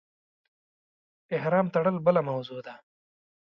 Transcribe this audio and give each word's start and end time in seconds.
احرام 1.37 1.67
تړل 1.75 1.95
بله 2.05 2.21
موضوع 2.29 2.59
ده. 2.67 2.75